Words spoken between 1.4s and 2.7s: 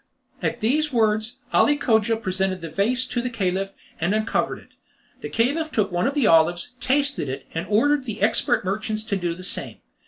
Ali Cogia presented